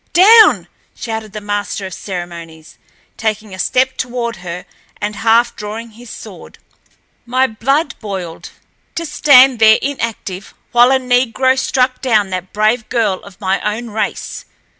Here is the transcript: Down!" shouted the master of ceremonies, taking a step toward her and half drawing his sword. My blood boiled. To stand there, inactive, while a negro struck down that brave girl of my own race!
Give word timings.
Down!" 0.13 0.67
shouted 0.95 1.31
the 1.31 1.39
master 1.41 1.85
of 1.85 1.93
ceremonies, 1.93 2.79
taking 3.17 3.53
a 3.53 3.59
step 3.59 3.97
toward 3.97 4.37
her 4.37 4.65
and 4.99 5.15
half 5.17 5.55
drawing 5.55 5.91
his 5.91 6.09
sword. 6.09 6.57
My 7.27 7.45
blood 7.45 7.93
boiled. 7.99 8.49
To 8.95 9.05
stand 9.05 9.59
there, 9.59 9.77
inactive, 9.79 10.55
while 10.71 10.91
a 10.91 10.97
negro 10.97 11.55
struck 11.55 12.01
down 12.01 12.31
that 12.31 12.51
brave 12.51 12.89
girl 12.89 13.23
of 13.23 13.39
my 13.39 13.61
own 13.61 13.91
race! 13.91 14.45